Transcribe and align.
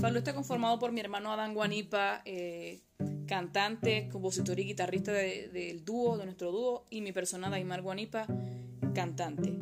Falú 0.00 0.18
está 0.18 0.32
conformado 0.32 0.78
por 0.78 0.92
mi 0.92 1.00
hermano 1.00 1.32
Adán 1.32 1.54
Guanipa, 1.54 2.22
eh, 2.24 2.82
cantante, 3.26 4.08
compositor 4.08 4.60
y 4.60 4.64
guitarrista 4.64 5.10
del 5.10 5.84
dúo, 5.84 6.16
de 6.16 6.24
nuestro 6.24 6.52
dúo, 6.52 6.86
y 6.88 7.00
mi 7.00 7.10
persona 7.10 7.50
Daimar 7.50 7.82
Guanipa, 7.82 8.26
cantante. 8.94 9.58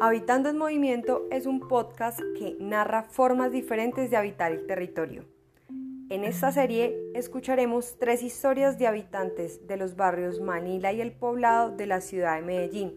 Habitando 0.00 0.48
en 0.48 0.56
Movimiento 0.56 1.26
es 1.30 1.44
un 1.44 1.60
podcast 1.60 2.18
que 2.38 2.56
narra 2.60 3.02
formas 3.04 3.52
diferentes 3.52 4.10
de 4.10 4.16
habitar 4.16 4.52
el 4.52 4.66
territorio. 4.66 5.33
En 6.10 6.22
esta 6.22 6.52
serie 6.52 6.94
escucharemos 7.14 7.96
tres 7.98 8.22
historias 8.22 8.78
de 8.78 8.86
habitantes 8.86 9.66
de 9.66 9.78
los 9.78 9.96
barrios 9.96 10.38
Manila 10.38 10.92
y 10.92 11.00
el 11.00 11.12
poblado 11.12 11.74
de 11.74 11.86
la 11.86 12.02
ciudad 12.02 12.36
de 12.36 12.42
Medellín, 12.42 12.94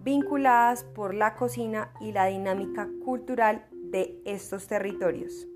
vinculadas 0.00 0.82
por 0.82 1.14
la 1.14 1.36
cocina 1.36 1.94
y 2.00 2.10
la 2.10 2.26
dinámica 2.26 2.88
cultural 3.04 3.68
de 3.70 4.20
estos 4.24 4.66
territorios. 4.66 5.46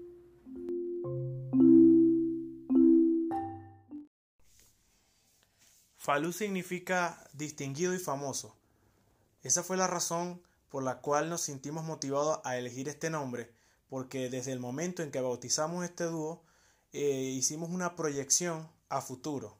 Falú 5.96 6.32
significa 6.32 7.26
distinguido 7.32 7.92
y 7.92 7.98
famoso. 7.98 8.54
Esa 9.42 9.64
fue 9.64 9.76
la 9.76 9.88
razón 9.88 10.40
por 10.68 10.84
la 10.84 11.00
cual 11.00 11.28
nos 11.28 11.40
sentimos 11.40 11.84
motivados 11.84 12.40
a 12.44 12.56
elegir 12.56 12.88
este 12.88 13.10
nombre, 13.10 13.50
porque 13.88 14.30
desde 14.30 14.52
el 14.52 14.60
momento 14.60 15.02
en 15.02 15.10
que 15.10 15.20
bautizamos 15.20 15.84
este 15.84 16.04
dúo, 16.04 16.44
eh, 16.94 17.34
hicimos 17.36 17.70
una 17.70 17.96
proyección 17.96 18.68
a 18.88 19.00
futuro. 19.00 19.58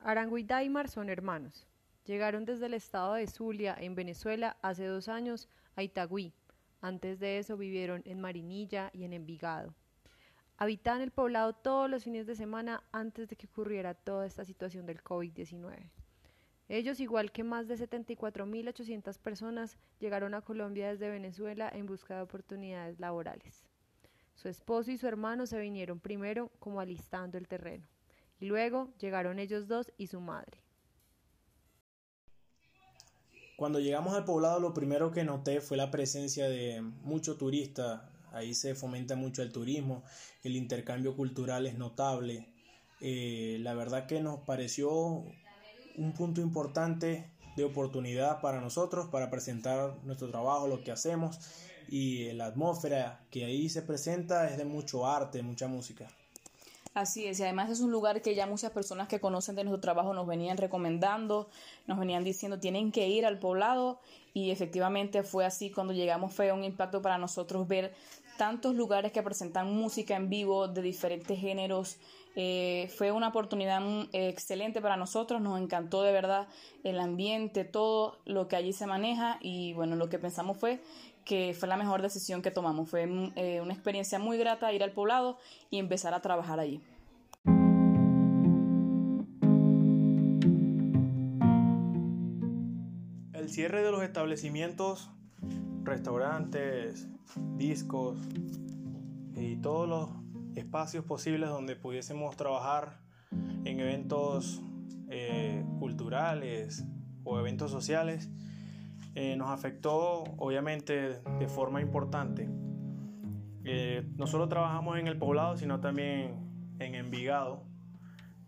Arango 0.00 0.38
y 0.38 0.42
Daimar 0.42 0.88
son 0.88 1.10
hermanos. 1.10 1.66
Llegaron 2.06 2.46
desde 2.46 2.66
el 2.66 2.72
estado 2.72 3.14
de 3.14 3.26
Zulia, 3.26 3.76
en 3.78 3.94
Venezuela, 3.94 4.56
hace 4.62 4.86
dos 4.86 5.08
años 5.08 5.46
a 5.76 5.82
Itagüí. 5.82 6.32
Antes 6.80 7.20
de 7.20 7.38
eso 7.38 7.58
vivieron 7.58 8.02
en 8.06 8.18
Marinilla 8.18 8.90
y 8.94 9.04
en 9.04 9.12
Envigado. 9.12 9.74
Habitaban 10.56 11.02
el 11.02 11.10
poblado 11.10 11.52
todos 11.52 11.90
los 11.90 12.04
fines 12.04 12.26
de 12.26 12.34
semana 12.34 12.82
antes 12.90 13.28
de 13.28 13.36
que 13.36 13.46
ocurriera 13.46 13.92
toda 13.92 14.26
esta 14.26 14.46
situación 14.46 14.86
del 14.86 15.04
COVID-19. 15.04 15.90
Ellos, 16.70 16.98
igual 16.98 17.30
que 17.30 17.44
más 17.44 17.68
de 17.68 17.76
74.800 17.76 19.18
personas, 19.18 19.76
llegaron 20.00 20.32
a 20.32 20.40
Colombia 20.40 20.88
desde 20.88 21.10
Venezuela 21.10 21.70
en 21.70 21.84
busca 21.84 22.16
de 22.16 22.22
oportunidades 22.22 22.98
laborales. 22.98 23.67
Su 24.40 24.48
esposo 24.48 24.92
y 24.92 24.98
su 24.98 25.08
hermano 25.08 25.46
se 25.46 25.58
vinieron 25.58 25.98
primero 25.98 26.52
como 26.60 26.78
alistando 26.78 27.38
el 27.38 27.48
terreno, 27.48 27.84
y 28.38 28.46
luego 28.46 28.94
llegaron 29.00 29.40
ellos 29.40 29.66
dos 29.66 29.92
y 29.98 30.06
su 30.06 30.20
madre. 30.20 30.62
Cuando 33.56 33.80
llegamos 33.80 34.14
al 34.14 34.24
poblado 34.24 34.60
lo 34.60 34.72
primero 34.72 35.10
que 35.10 35.24
noté 35.24 35.60
fue 35.60 35.76
la 35.76 35.90
presencia 35.90 36.48
de 36.48 36.80
muchos 37.02 37.36
turistas, 37.36 38.00
ahí 38.30 38.54
se 38.54 38.76
fomenta 38.76 39.16
mucho 39.16 39.42
el 39.42 39.50
turismo, 39.50 40.04
el 40.44 40.54
intercambio 40.54 41.16
cultural 41.16 41.66
es 41.66 41.76
notable, 41.76 42.46
eh, 43.00 43.58
la 43.62 43.74
verdad 43.74 44.06
que 44.06 44.20
nos 44.20 44.38
pareció 44.38 45.24
un 45.96 46.12
punto 46.16 46.40
importante 46.40 47.28
de 47.58 47.64
oportunidad 47.64 48.40
para 48.40 48.60
nosotros, 48.60 49.08
para 49.08 49.30
presentar 49.30 49.94
nuestro 50.04 50.30
trabajo, 50.30 50.68
lo 50.68 50.82
que 50.82 50.92
hacemos 50.92 51.38
y 51.88 52.32
la 52.32 52.46
atmósfera 52.46 53.20
que 53.30 53.44
ahí 53.44 53.68
se 53.68 53.82
presenta 53.82 54.48
es 54.48 54.56
de 54.56 54.64
mucho 54.64 55.06
arte, 55.06 55.42
mucha 55.42 55.66
música. 55.68 56.06
Así 56.94 57.26
es, 57.26 57.38
y 57.38 57.42
además 57.42 57.70
es 57.70 57.80
un 57.80 57.90
lugar 57.90 58.22
que 58.22 58.34
ya 58.34 58.46
muchas 58.46 58.70
personas 58.70 59.08
que 59.08 59.20
conocen 59.20 59.54
de 59.56 59.64
nuestro 59.64 59.80
trabajo 59.80 60.14
nos 60.14 60.26
venían 60.26 60.56
recomendando, 60.56 61.48
nos 61.86 61.98
venían 61.98 62.24
diciendo 62.24 62.58
tienen 62.58 62.92
que 62.92 63.08
ir 63.08 63.26
al 63.26 63.38
poblado 63.38 64.00
y 64.34 64.50
efectivamente 64.50 65.22
fue 65.22 65.44
así 65.44 65.70
cuando 65.70 65.92
llegamos, 65.92 66.32
fue 66.32 66.50
un 66.52 66.64
impacto 66.64 67.02
para 67.02 67.18
nosotros 67.18 67.68
ver 67.68 67.94
tantos 68.38 68.74
lugares 68.74 69.12
que 69.12 69.22
presentan 69.22 69.74
música 69.74 70.16
en 70.16 70.30
vivo 70.30 70.68
de 70.68 70.80
diferentes 70.80 71.38
géneros, 71.38 71.98
eh, 72.36 72.90
fue 72.96 73.12
una 73.12 73.28
oportunidad 73.28 73.82
excelente 74.12 74.80
para 74.80 74.96
nosotros, 74.96 75.42
nos 75.42 75.60
encantó 75.60 76.02
de 76.02 76.12
verdad 76.12 76.46
el 76.84 77.00
ambiente, 77.00 77.64
todo 77.64 78.20
lo 78.24 78.48
que 78.48 78.56
allí 78.56 78.72
se 78.72 78.86
maneja 78.86 79.38
y 79.42 79.74
bueno, 79.74 79.96
lo 79.96 80.08
que 80.08 80.18
pensamos 80.18 80.56
fue 80.56 80.80
que 81.24 81.52
fue 81.52 81.68
la 81.68 81.76
mejor 81.76 82.00
decisión 82.00 82.40
que 82.40 82.50
tomamos. 82.50 82.88
Fue 82.88 83.06
eh, 83.36 83.60
una 83.60 83.74
experiencia 83.74 84.18
muy 84.18 84.38
grata 84.38 84.72
ir 84.72 84.82
al 84.82 84.92
poblado 84.92 85.36
y 85.68 85.78
empezar 85.78 86.14
a 86.14 86.22
trabajar 86.22 86.58
allí. 86.58 86.80
El 93.34 93.50
cierre 93.50 93.82
de 93.82 93.90
los 93.90 94.02
establecimientos, 94.02 95.10
restaurantes, 95.82 97.08
discos 97.56 98.18
y 99.34 99.56
todos 99.56 99.88
los 99.88 100.10
espacios 100.56 101.04
posibles 101.04 101.48
donde 101.48 101.76
pudiésemos 101.76 102.36
trabajar 102.36 103.00
en 103.64 103.80
eventos 103.80 104.62
eh, 105.10 105.64
culturales 105.78 106.84
o 107.24 107.38
eventos 107.38 107.70
sociales, 107.70 108.30
eh, 109.14 109.36
nos 109.36 109.50
afectó 109.50 110.24
obviamente 110.38 111.20
de 111.38 111.48
forma 111.48 111.80
importante. 111.80 112.48
Eh, 113.64 114.06
no 114.16 114.26
solo 114.26 114.48
trabajamos 114.48 114.98
en 114.98 115.08
el 115.08 115.18
poblado, 115.18 115.56
sino 115.56 115.80
también 115.80 116.48
en 116.78 116.94
Envigado, 116.94 117.64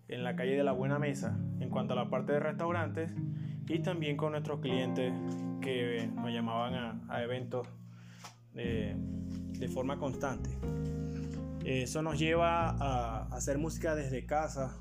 en 0.09 0.25
la 0.25 0.37
calle 0.37 0.57
de 0.57 0.65
la 0.65 0.73
Buena 0.73 0.99
Mesa, 0.99 1.39
en 1.61 1.71
cuanto 1.71 1.93
a 1.93 1.97
la 1.97 2.09
parte 2.09 2.33
de 2.33 2.41
restaurantes, 2.41 3.15
y 3.69 3.81
también 3.81 4.17
con 4.17 4.33
nuestros 4.33 4.61
clientes 4.61 5.13
que 5.61 6.11
nos 6.15 6.31
llamaban 6.31 7.05
a, 7.09 7.23
eventos 7.23 7.69
de 8.55 9.69
forma 9.69 9.99
constante. 9.99 10.51
Eso 11.65 12.03
nos 12.03 12.19
lleva 12.19 12.71
a 12.71 13.27
hacer 13.35 13.59
música 13.59 13.95
desde 13.95 14.25
casa, 14.25 14.77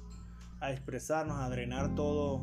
a 0.59 0.72
expresarnos, 0.72 1.38
a 1.38 1.50
drenar 1.50 1.94
todo 1.94 2.41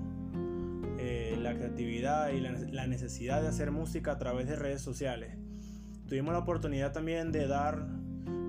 eh, 0.99 1.37
la 1.41 1.55
creatividad 1.55 2.31
y 2.31 2.41
la, 2.41 2.87
necesidad 2.87 3.43
de 3.43 3.49
hacer 3.49 3.71
música 3.71 4.13
a 4.13 4.19
través 4.19 4.47
de 4.47 4.57
redes 4.57 4.81
sociales. 4.81 5.37
Tuvimos 6.09 6.33
la 6.33 6.41
oportunidad 6.41 6.93
también 6.93 7.33
de 7.33 7.47
dar 7.47 7.87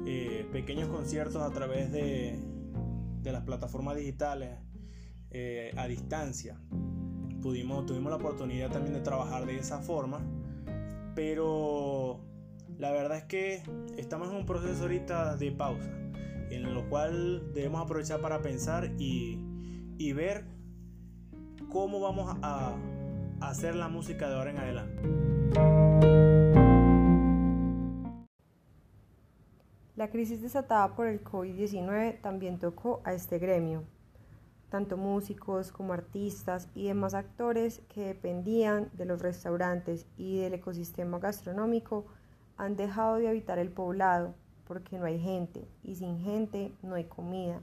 eh, 0.06 0.48
pequeños 0.52 0.90
conciertos 0.90 1.42
a 1.42 1.52
través 1.52 1.92
de, 1.92 2.40
las 3.24 3.44
plataformas 3.44 3.98
digitales 3.98 4.58
eh, 5.32 5.74
a 5.76 5.88
distancia. 5.88 6.58
Pudimos, 7.42 7.86
tuvimos 7.86 8.10
la 8.10 8.16
oportunidad 8.16 8.72
también 8.72 8.94
de 8.94 9.02
trabajar 9.02 9.46
de 9.46 9.58
esa 9.58 9.80
forma, 9.80 10.22
pero 11.14 12.22
la 12.78 12.92
verdad 12.92 13.18
es 13.18 13.24
que 13.24 13.64
estamos 13.98 14.30
en 14.30 14.36
un 14.36 14.46
proceso 14.46 14.84
ahorita 14.84 15.36
de 15.38 15.52
pausa, 15.52 15.90
en 16.52 16.74
lo 16.74 16.88
cual 16.90 17.54
debemos 17.54 17.82
aprovechar 17.82 18.22
para 18.22 18.42
pensar 18.42 18.92
y, 18.98 20.14
ver 20.14 20.46
cómo 21.70 22.00
vamos 22.00 22.38
a, 22.42 22.76
hacer 23.42 23.76
la 23.76 23.88
música 23.88 24.28
de 24.30 24.36
ahora 24.36 24.50
en 24.52 24.58
adelante. 24.58 25.02
La 29.96 30.10
crisis 30.10 30.42
desatada 30.42 30.96
por 30.96 31.08
el 31.08 31.24
COVID-19 31.24 32.22
también 32.22 32.60
tocó 32.60 33.02
a 33.04 33.14
este 33.14 33.40
gremio. 33.40 33.84
Tanto 34.70 34.98
músicos 34.98 35.72
como 35.72 35.94
artistas 35.94 36.68
y 36.76 36.88
demás 36.88 37.14
actores 37.14 37.82
que 37.90 38.02
dependían 38.02 38.90
de 38.94 39.06
los 39.06 39.22
restaurantes 39.22 40.06
y 40.18 40.40
del 40.40 40.56
ecosistema 40.56 41.20
gastronómico 41.20 42.06
han 42.58 42.76
dejado 42.76 43.18
de 43.18 43.28
habitar 43.28 43.60
el 43.60 43.70
poblado 43.70 44.34
porque 44.68 44.98
no 44.98 45.06
hay 45.06 45.20
gente 45.20 45.68
y 45.84 45.96
sin 45.96 46.20
gente 46.20 46.72
no 46.82 46.96
hay 46.96 47.06
comida, 47.06 47.62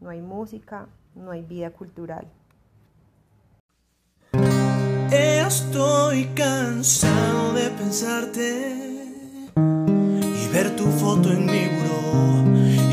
no 0.00 0.10
hay 0.10 0.20
música, 0.20 0.86
no 1.14 1.30
hay 1.30 1.42
vida 1.42 1.70
cultural. 1.70 2.26
Estoy 5.10 6.26
cansado 6.34 7.52
de 7.52 7.68
pensarte 7.70 9.10
y 9.54 10.48
ver 10.52 10.74
tu 10.76 10.84
foto 10.84 11.30
en 11.30 11.44
mi 11.44 11.66
buró, 11.66 12.44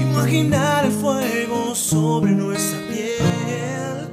imaginar 0.01 0.85
el 0.85 0.91
fuego 0.91 1.73
sobre 1.75 2.31
nuestra 2.31 2.79
piel. 2.87 4.09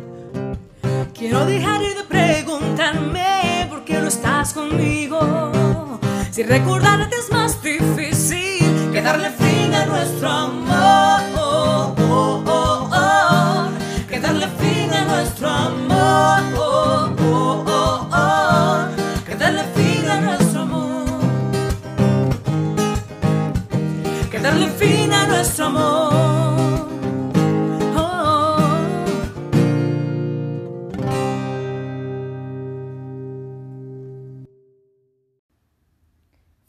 Quiero 1.12 1.44
dejar 1.46 1.65
Si 6.36 6.42
recordarte 6.42 7.16
es 7.16 7.32
más 7.32 7.62
difícil 7.62 8.90
que 8.92 9.00
darle 9.00 9.30
fin 9.30 9.72
a 9.72 9.86
nuestro 9.86 10.28
amor. 10.28 11.15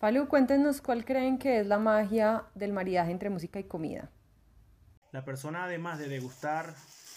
Falú, 0.08 0.30
cuéntenos 0.30 0.80
cuál 0.80 1.04
creen 1.04 1.38
que 1.38 1.60
es 1.60 1.68
la 1.68 1.80
magia 1.80 2.46
del 2.56 2.72
maridaje 2.72 3.12
entre 3.12 3.30
música 3.30 3.60
y 3.60 3.66
comida. 3.66 4.10
La 5.12 5.26
persona 5.26 5.66
además 5.66 6.00
de 6.00 6.08
degustar 6.08 6.74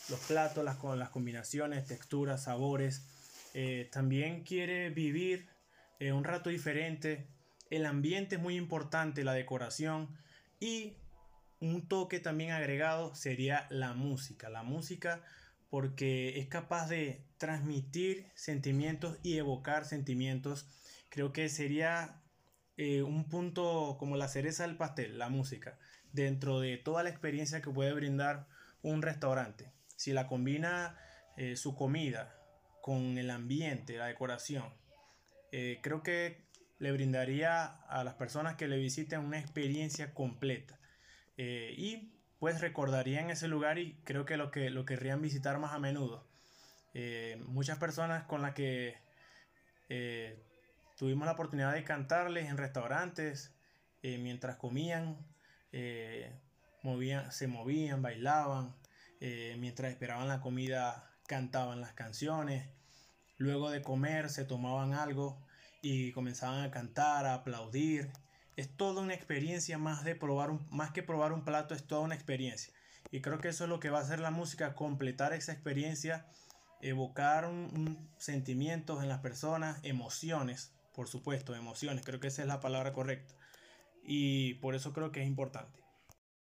los 0.09 0.19
platos, 0.27 0.65
las, 0.65 0.83
las 0.97 1.11
combinaciones, 1.11 1.87
texturas, 1.87 2.43
sabores, 2.43 3.07
eh, 3.55 3.89
también 3.93 4.43
quiere 4.43 4.91
vivir 4.91 5.49
eh, 6.01 6.11
un 6.11 6.25
rato 6.25 6.51
diferente. 6.51 7.29
El 7.71 7.87
ambiente 7.87 8.35
es 8.35 8.43
muy 8.43 8.57
importante, 8.57 9.23
la 9.23 9.35
decoración 9.35 10.09
y 10.59 10.97
un 11.61 11.87
toque 11.87 12.19
también 12.19 12.51
agregado 12.51 13.15
sería 13.15 13.69
la 13.71 13.95
música. 13.95 14.49
La 14.49 14.65
música 14.65 15.23
porque 15.69 16.41
es 16.41 16.49
capaz 16.49 16.89
de 16.89 17.23
transmitir 17.39 18.27
sentimientos 18.35 19.21
y 19.23 19.39
evocar 19.39 19.85
sentimientos. 19.85 20.67
Creo 21.09 21.33
que 21.33 21.49
sería 21.49 22.21
eh, 22.83 23.03
un 23.03 23.29
punto 23.29 23.97
como 23.99 24.17
la 24.17 24.27
cereza 24.27 24.67
del 24.67 24.79
pastel, 24.79 25.19
la 25.19 25.29
música, 25.29 25.79
dentro 26.15 26.61
de 26.61 26.79
toda 26.79 27.03
la 27.03 27.11
experiencia 27.11 27.61
que 27.61 27.69
puede 27.69 27.93
brindar 27.93 28.47
un 28.81 29.03
restaurante. 29.03 29.71
Si 29.97 30.15
la 30.15 30.27
combina 30.27 30.99
eh, 31.37 31.57
su 31.57 31.75
comida 31.75 32.35
con 32.81 33.19
el 33.19 33.29
ambiente, 33.29 33.99
la 33.99 34.07
decoración, 34.07 34.73
eh, 35.53 35.81
creo 35.83 36.03
que 36.03 36.41
le 36.79 36.91
brindaría 36.91 37.67
a 37.67 38.03
las 38.03 38.15
personas 38.15 38.57
que 38.57 38.67
le 38.67 38.79
visiten 38.79 39.21
una 39.21 39.39
experiencia 39.39 40.15
completa. 40.15 40.79
y 41.37 42.15
pues 42.39 42.63
recordarían 42.63 43.29
ese 43.31 43.47
lugar 43.47 43.79
y 43.79 44.01
creo 44.05 44.25
que 44.25 44.39
lo, 44.39 44.51
que 44.51 44.71
lo 44.71 44.87
querrían 44.87 45.21
visitar 45.21 45.59
más 45.59 45.75
a 45.75 45.79
menudo. 45.79 46.27
Muchas 47.47 47.79
personas 47.79 48.25
con 48.25 48.41
las 48.41 48.55
que 48.55 48.97
tuvimos 51.01 51.25
la 51.25 51.33
oportunidad 51.33 51.73
de 51.73 51.83
cantarles 51.83 52.51
en 52.51 52.59
restaurantes, 52.59 53.55
eh, 54.03 54.19
mientras 54.19 54.59
comían, 54.59 55.17
movían, 56.83 57.33
se 57.33 57.47
movían, 57.47 58.03
bailaban, 58.03 58.75
mientras 59.19 59.93
esperaban 59.93 60.29
la 60.29 60.43
comida 60.43 61.11
cantaban 61.27 61.81
las 61.81 61.95
canciones, 61.95 62.69
luego 63.39 63.71
de 63.71 63.81
comer 63.81 64.29
se 64.29 64.45
tomaban 64.45 64.93
algo 64.93 65.41
y 65.81 66.13
comenzaban 66.13 66.65
a 66.65 66.71
cantar, 66.71 67.25
a 67.25 67.33
aplaudir. 67.33 68.11
Es 68.57 68.69
toda 68.77 69.01
una 69.01 69.15
experiencia 69.15 69.79
más 69.79 70.05
de 70.05 70.15
probar 70.15 70.51
más 70.71 70.91
que 70.91 71.03
probar 71.03 71.33
un 71.33 71.47
plato, 71.47 71.75
es 71.75 71.87
toda 71.87 72.03
una 72.03 72.15
experiencia. 72.15 72.75
Y 73.11 73.23
creo 73.23 73.39
que 73.39 73.49
eso 73.49 73.65
es 73.65 73.71
lo 73.71 73.81
que 73.81 73.89
va 73.89 74.01
a 74.01 74.03
hacer 74.03 74.21
la 74.21 74.31
música, 74.31 74.75
completar 74.75 75.33
esa 75.33 75.53
experiencia, 75.53 76.27
evocar 76.83 77.51
sentimientos 78.19 79.03
en 79.03 79.09
las 79.09 79.21
personas, 79.21 79.81
emociones, 79.83 80.75
por 80.93 81.09
supuesto, 81.09 81.55
emociones, 81.55 82.05
creo 82.05 82.21
que 82.21 82.29
esa 82.29 82.43
es 82.43 82.49
la 82.49 82.61
palabra 82.61 82.93
correcta. 82.93 83.35
Y 84.03 84.55
por 84.55 84.75
eso 84.75 84.93
creo 84.93 85.13
que 85.13 85.23
es 85.23 85.27
importante. 85.27 85.81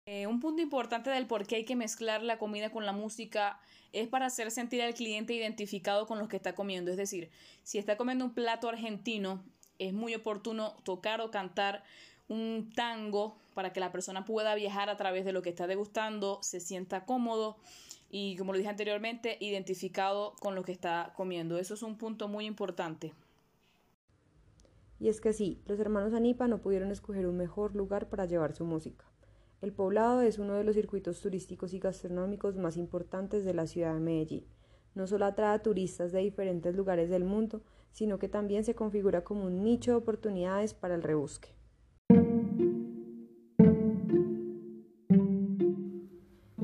Eh, 0.07 0.27
un 0.27 0.41
punto 0.41 0.63
importante 0.63 1.11
del 1.11 1.27
por 1.27 1.47
qué 1.47 1.57
hay 1.57 1.65
que 1.65 1.77
mezclar 1.77 2.23
la 2.23 2.39
comida 2.39 2.71
con 2.71 2.85
la 2.85 2.93
música 2.93 3.61
es 3.93 4.09
para 4.09 4.27
hacer 4.27 4.51
sentir 4.51 4.83
al 4.83 4.95
cliente 4.95 5.35
identificado 5.35 6.07
con 6.07 6.19
lo 6.19 6.29
que 6.29 6.37
está 6.37 6.55
comiendo. 6.55 6.91
Es 6.91 6.97
decir, 6.97 7.31
si 7.63 7.79
está 7.79 7.97
comiendo 7.97 8.25
un 8.25 8.35
plato 8.35 8.69
argentino, 8.69 9.45
es 9.79 9.93
muy 9.93 10.15
oportuno 10.15 10.77
tocar 10.85 11.21
o 11.21 11.31
cantar 11.31 11.85
un 12.29 12.73
tango 12.75 13.37
para 13.55 13.73
que 13.73 13.81
la 13.81 13.93
persona 13.93 14.25
pueda 14.25 14.55
viajar 14.55 14.89
a 14.89 14.97
través 14.97 15.25
de 15.25 15.33
lo 15.33 15.43
que 15.43 15.51
está 15.51 15.67
degustando, 15.67 16.39
se 16.43 16.61
sienta 16.61 17.05
cómodo 17.05 17.57
y, 18.11 18.37
como 18.37 18.53
lo 18.53 18.59
dije 18.59 18.71
anteriormente, 18.71 19.37
identificado 19.41 20.35
con 20.41 20.55
lo 20.55 20.63
que 20.63 20.73
está 20.73 21.13
comiendo. 21.17 21.59
Eso 21.59 21.75
es 21.75 21.83
un 21.83 21.97
punto 21.97 22.29
muy 22.29 22.47
importante. 22.47 23.13
Y 25.01 25.09
es 25.09 25.23
que 25.23 25.33
sí, 25.33 25.63
los 25.67 25.81
hermanos 25.81 26.13
Anipa 26.13 26.47
no 26.47 26.61
pudieron 26.61 26.91
escoger 26.91 27.27
un 27.27 27.39
mejor 27.39 27.75
lugar 27.75 28.11
para 28.11 28.27
llevar 28.27 28.55
su 28.55 28.67
música. 28.67 29.07
El 29.63 29.73
poblado 29.73 30.21
es 30.21 30.39
uno 30.39 30.55
de 30.55 30.63
los 30.63 30.75
circuitos 30.75 31.21
turísticos 31.21 31.73
y 31.73 31.79
gastronómicos 31.79 32.59
más 32.59 32.77
importantes 32.77 33.47
de 33.47 33.55
la 33.55 33.67
ciudad 33.67 33.95
de 33.95 34.01
Medellín. 34.01 34.45
No 34.95 35.07
solo 35.07 35.25
atrae 35.25 35.55
a 35.55 35.63
turistas 35.63 36.13
de 36.13 36.21
diferentes 36.21 36.75
lugares 36.75 37.09
del 37.09 37.25
mundo, 37.25 37.63
sino 37.93 38.19
que 38.19 38.29
también 38.29 38.63
se 38.63 38.75
configura 38.75 39.25
como 39.25 39.47
un 39.47 39.65
nicho 39.65 39.93
de 39.93 39.97
oportunidades 39.97 40.75
para 40.75 40.95
el 40.95 41.03
rebusque. 41.03 41.49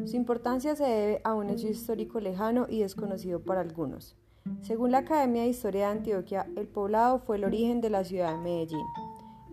Su 0.05 0.17
importancia 0.17 0.77
se 0.77 0.85
debe 0.85 1.21
a 1.25 1.35
un 1.35 1.49
hecho 1.49 1.69
histórico 1.69 2.21
lejano 2.21 2.67
y 2.69 2.81
desconocido 2.81 3.41
para 3.41 3.63
algunos. 3.63 4.15
Según 4.63 4.91
la 4.91 4.99
Academia 4.99 5.43
de 5.43 5.49
Historia 5.49 5.87
de 5.87 5.99
Antioquia, 5.99 6.47
el 6.57 6.67
poblado 6.67 7.19
fue 7.21 7.37
el 7.37 7.45
origen 7.45 7.81
de 7.81 7.91
la 7.91 8.05
ciudad 8.05 8.33
de 8.33 8.39
Medellín. 8.39 8.87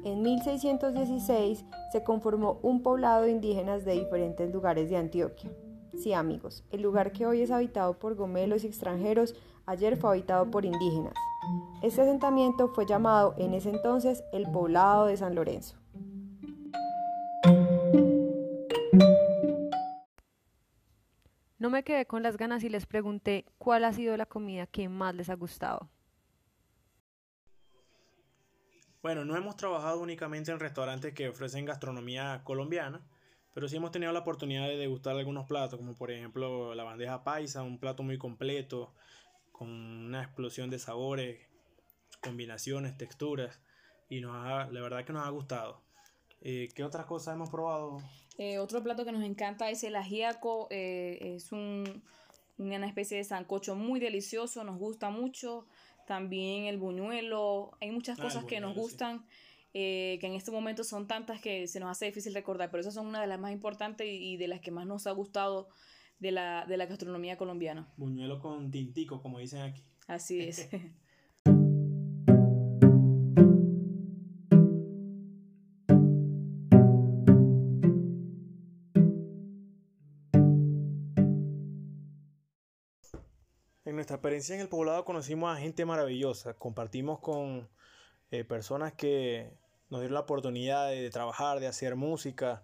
En 0.04 0.22
1616 0.22 1.66
se 1.92 2.04
conformó 2.04 2.60
un 2.62 2.84
poblado 2.84 3.24
de 3.24 3.32
indígenas 3.32 3.86
de 3.86 3.94
diferentes 3.94 4.52
lugares 4.52 4.90
de 4.90 4.98
Antioquia. 4.98 5.52
Sí, 5.98 6.14
amigos, 6.14 6.64
el 6.72 6.82
lugar 6.82 7.12
que 7.12 7.26
hoy 7.26 7.42
es 7.42 7.52
habitado 7.52 8.00
por 8.00 8.16
gomelos 8.16 8.64
y 8.64 8.68
extranjeros, 8.68 9.36
ayer 9.66 9.96
fue 9.96 10.10
habitado 10.10 10.50
por 10.50 10.66
indígenas. 10.66 11.14
Este 11.82 12.02
asentamiento 12.02 12.70
fue 12.70 12.86
llamado 12.86 13.36
en 13.38 13.54
ese 13.54 13.70
entonces 13.70 14.24
el 14.32 14.50
poblado 14.52 15.06
de 15.06 15.18
San 15.18 15.36
Lorenzo. 15.36 15.83
No 21.64 21.70
me 21.70 21.86
quedé 21.86 22.06
con 22.06 22.24
las 22.24 22.36
ganas 22.36 22.62
y 22.66 22.68
les 22.68 22.86
pregunté 22.86 23.46
cuál 23.58 23.86
ha 23.86 23.94
sido 23.94 24.18
la 24.18 24.26
comida 24.26 24.68
que 24.68 24.90
más 24.90 25.16
les 25.16 25.30
ha 25.30 25.36
gustado. 25.36 25.90
Bueno, 29.02 29.24
no 29.24 29.38
hemos 29.38 29.56
trabajado 29.56 30.02
únicamente 30.02 30.52
en 30.52 30.60
restaurantes 30.60 31.14
que 31.14 31.30
ofrecen 31.30 31.64
gastronomía 31.64 32.42
colombiana, 32.44 33.00
pero 33.54 33.70
sí 33.70 33.78
hemos 33.78 33.92
tenido 33.92 34.12
la 34.12 34.20
oportunidad 34.20 34.68
de 34.68 34.76
degustar 34.76 35.16
algunos 35.16 35.48
platos, 35.48 35.80
como 35.80 35.96
por 35.96 36.12
ejemplo 36.12 36.76
la 36.76 36.84
bandeja 36.84 37.24
paisa, 37.24 37.64
un 37.64 37.80
plato 37.80 38.04
muy 38.04 38.18
completo, 38.18 38.94
con 39.54 39.70
una 39.70 40.22
explosión 40.22 40.70
de 40.70 40.80
sabores, 40.80 41.48
combinaciones, 42.20 42.98
texturas, 42.98 43.62
y 44.10 44.20
nos 44.20 44.36
ha, 44.36 44.70
la 44.70 44.82
verdad 44.82 45.06
que 45.06 45.14
nos 45.14 45.26
ha 45.26 45.30
gustado. 45.30 45.82
Eh, 46.46 46.70
¿Qué 46.76 46.84
otras 46.84 47.06
cosas 47.06 47.36
hemos 47.36 47.50
probado? 47.50 48.02
Eh, 48.38 48.60
otro 48.60 48.84
plato 48.84 49.06
que 49.06 49.14
nos 49.14 49.24
encanta 49.24 49.70
es 49.70 49.84
el 49.86 49.96
ajíaco, 49.96 50.68
eh, 50.72 51.36
es 51.36 51.54
un, 51.54 52.04
una 52.58 52.86
especie 52.86 53.18
de 53.18 53.24
sancocho 53.24 53.76
muy 53.76 54.02
delicioso, 54.02 54.64
nos 54.66 54.78
gusta 54.78 55.10
mucho. 55.10 55.66
También 56.06 56.66
el 56.66 56.78
buñuelo, 56.78 57.72
hay 57.80 57.92
muchas 57.92 58.20
ah, 58.20 58.24
cosas 58.24 58.44
que 58.44 58.60
nos 58.60 58.76
gustan. 58.76 59.26
que 59.72 60.20
en 60.22 60.34
este 60.34 60.52
momento 60.52 60.84
son 60.84 61.08
tantas 61.08 61.40
que 61.40 61.66
se 61.68 61.80
nos 61.80 61.90
hace 61.90 62.08
difícil 62.08 62.34
recordar, 62.34 62.70
pero 62.70 62.82
esas 62.82 62.94
son 62.94 63.08
una 63.08 63.22
de 63.22 63.28
las 63.28 63.40
más 63.40 63.54
importantes 63.54 64.06
y, 64.10 64.36
de 64.36 64.50
las 64.50 64.60
que 64.60 64.72
más 64.72 64.86
nos 64.86 65.08
ha 65.08 65.12
gustado 65.12 65.70
de 66.20 66.32
la, 66.32 66.66
de 66.66 66.76
la 66.76 66.88
gastronomía 66.88 67.38
colombiana. 67.38 67.88
Buñuelo 67.96 68.40
con 68.40 68.70
tintico, 68.70 69.22
como 69.22 69.40
dicen 69.40 69.62
aquí. 69.62 69.82
Así 70.08 70.42
es. 70.42 70.68
Nuestra 83.94 84.16
experiencia 84.16 84.56
en 84.56 84.62
el 84.62 84.70
poblado 84.70 85.06
conocimos 85.06 85.56
a 85.56 85.60
gente 85.60 85.86
maravillosa, 85.86 86.56
compartimos 86.56 87.20
con 87.20 87.70
eh, 88.32 88.44
personas 88.44 88.92
que 88.94 89.54
nos 89.92 90.02
dieron 90.02 90.16
la 90.16 90.22
oportunidad 90.22 90.90
de, 90.90 91.12
trabajar, 91.12 91.60
de 91.60 91.68
hacer 91.68 91.96
música. 91.96 92.64